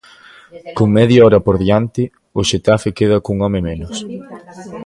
[0.77, 2.03] Con media hora por diante,
[2.39, 3.95] o Xetafe queda cun home menos.